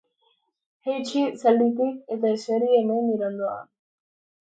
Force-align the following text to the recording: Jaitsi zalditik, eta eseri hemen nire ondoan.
Jaitsi 0.85 1.19
zalditik, 1.43 1.99
eta 2.15 2.31
eseri 2.37 2.71
hemen 2.79 3.05
nire 3.11 3.29
ondoan. 3.29 3.69